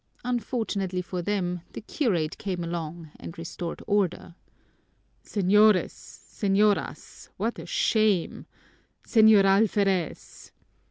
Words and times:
Unfortunately 0.23 1.03
for 1.03 1.21
them, 1.21 1.61
the 1.73 1.81
curate 1.81 2.39
came 2.39 2.63
along 2.63 3.11
and 3.19 3.37
restored 3.37 3.83
order. 3.85 4.33
"Señores! 5.23 5.91
Señoras! 5.93 7.29
What 7.37 7.59
a 7.59 7.67
shame! 7.67 8.47
Señor 9.05 9.45
Alferez!" 9.45 10.51